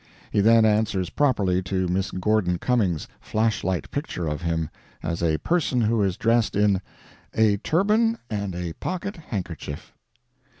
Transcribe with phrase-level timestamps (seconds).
[0.31, 4.71] He then answers properly to Miss Gordon Cumming's flash light picture of him
[5.03, 6.81] as a person who is dressed in
[7.35, 9.93] "a turban and a pocket handkerchief."